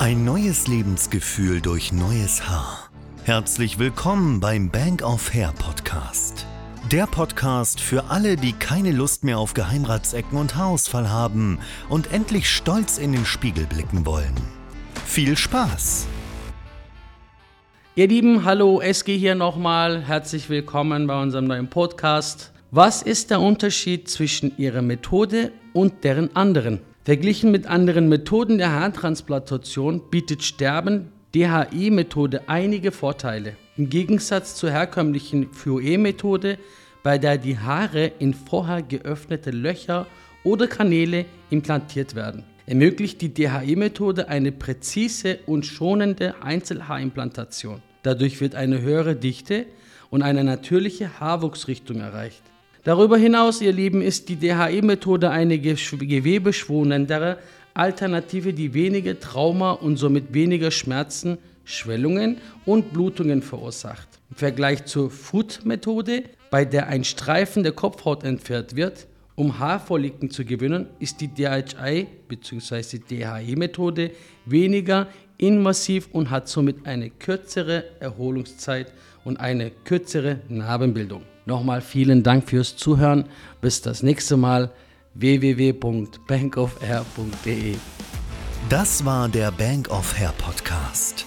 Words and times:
Ein 0.00 0.24
neues 0.24 0.66
Lebensgefühl 0.66 1.60
durch 1.60 1.92
neues 1.92 2.48
Haar. 2.48 2.88
Herzlich 3.24 3.78
willkommen 3.78 4.40
beim 4.40 4.70
Bank 4.70 5.02
of 5.02 5.34
Hair 5.34 5.52
Podcast. 5.58 6.46
Der 6.90 7.06
Podcast 7.06 7.82
für 7.82 8.04
alle, 8.04 8.36
die 8.36 8.54
keine 8.54 8.92
Lust 8.92 9.24
mehr 9.24 9.36
auf 9.36 9.52
Geheimratsecken 9.52 10.38
und 10.38 10.56
Haarausfall 10.56 11.10
haben 11.10 11.58
und 11.90 12.14
endlich 12.14 12.48
stolz 12.48 12.96
in 12.96 13.12
den 13.12 13.26
Spiegel 13.26 13.66
blicken 13.66 14.06
wollen. 14.06 14.32
Viel 15.04 15.36
Spaß! 15.36 16.06
Ihr 17.94 18.08
Lieben, 18.08 18.46
hallo, 18.46 18.80
SG 18.80 19.18
hier 19.18 19.34
nochmal. 19.34 20.00
Herzlich 20.00 20.48
willkommen 20.48 21.08
bei 21.08 21.20
unserem 21.20 21.44
neuen 21.44 21.68
Podcast. 21.68 22.52
Was 22.70 23.02
ist 23.02 23.30
der 23.30 23.42
Unterschied 23.42 24.08
zwischen 24.08 24.56
Ihrer 24.56 24.80
Methode 24.80 25.52
und 25.74 26.04
deren 26.04 26.34
anderen? 26.34 26.80
Verglichen 27.02 27.50
mit 27.50 27.66
anderen 27.66 28.10
Methoden 28.10 28.58
der 28.58 28.72
Haartransplantation 28.72 30.10
bietet 30.10 30.42
Sterben 30.42 31.10
DHI-Methode 31.34 32.46
einige 32.46 32.92
Vorteile. 32.92 33.56
Im 33.78 33.88
Gegensatz 33.88 34.54
zur 34.56 34.70
herkömmlichen 34.70 35.50
FUE-Methode, 35.50 36.58
bei 37.02 37.16
der 37.16 37.38
die 37.38 37.58
Haare 37.58 38.12
in 38.18 38.34
vorher 38.34 38.82
geöffnete 38.82 39.50
Löcher 39.50 40.06
oder 40.44 40.66
Kanäle 40.66 41.24
implantiert 41.48 42.14
werden, 42.14 42.44
ermöglicht 42.66 43.22
die 43.22 43.32
DHI-Methode 43.32 44.28
eine 44.28 44.52
präzise 44.52 45.38
und 45.46 45.64
schonende 45.64 46.34
Einzelhaarimplantation. 46.42 47.80
Dadurch 48.02 48.42
wird 48.42 48.54
eine 48.54 48.82
höhere 48.82 49.16
Dichte 49.16 49.64
und 50.10 50.20
eine 50.20 50.44
natürliche 50.44 51.18
Haarwuchsrichtung 51.18 52.00
erreicht. 52.00 52.42
Darüber 52.82 53.18
hinaus, 53.18 53.60
ihr 53.60 53.72
Lieben, 53.72 54.00
ist 54.00 54.30
die 54.30 54.36
DHE-Methode 54.36 55.30
eine 55.30 55.58
gewebeschonendere 55.58 57.38
Alternative, 57.74 58.54
die 58.54 58.72
weniger 58.72 59.20
Trauma 59.20 59.72
und 59.72 59.98
somit 59.98 60.32
weniger 60.32 60.70
Schmerzen, 60.70 61.36
Schwellungen 61.64 62.38
und 62.64 62.94
Blutungen 62.94 63.42
verursacht. 63.42 64.08
Im 64.30 64.36
Vergleich 64.36 64.86
zur 64.86 65.10
Food-Methode, 65.10 66.24
bei 66.50 66.64
der 66.64 66.86
ein 66.88 67.04
Streifen 67.04 67.62
der 67.62 67.72
Kopfhaut 67.72 68.24
entfernt 68.24 68.76
wird, 68.76 69.06
um 69.34 69.58
Haarfolliken 69.58 70.30
zu 70.30 70.46
gewinnen, 70.46 70.86
ist 70.98 71.20
die 71.20 71.28
DHI 71.28 72.06
bzw. 72.28 72.98
DHE-Methode 72.98 74.10
weniger 74.46 75.06
invasiv 75.40 76.08
und 76.12 76.30
hat 76.30 76.48
somit 76.48 76.86
eine 76.86 77.10
kürzere 77.10 77.84
Erholungszeit 78.00 78.92
und 79.24 79.38
eine 79.38 79.70
kürzere 79.70 80.40
Narbenbildung. 80.48 81.22
Nochmal 81.46 81.80
vielen 81.80 82.22
Dank 82.22 82.48
fürs 82.48 82.76
Zuhören. 82.76 83.24
Bis 83.60 83.82
das 83.82 84.02
nächste 84.02 84.36
Mal 84.36 84.70
www.bankofair.de. 85.14 87.74
Das 88.68 89.04
war 89.04 89.28
der 89.28 89.50
Bank 89.50 89.90
of 89.90 90.16
Hair 90.18 90.32
Podcast. 90.38 91.26